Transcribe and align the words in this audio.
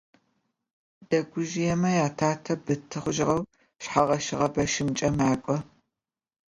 Дэгужъыемэ 1.09 1.89
ятатэ 2.07 2.53
быты 2.63 2.97
хъугъэу 3.03 3.41
шъхьэгъэщыгъэ 3.81 4.47
бэщымкӏэ 4.53 5.09
макӏо. 5.17 5.57